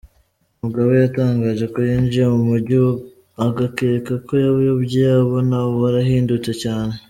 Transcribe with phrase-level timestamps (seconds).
[0.61, 2.79] Mugabo yatangaje ko yinjiye mu mujyi
[3.45, 6.93] agakeka ko yayobye, abona warahindutse cyane.